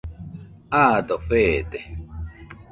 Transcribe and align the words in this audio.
Aado 0.79 1.15
feede. 1.27 1.79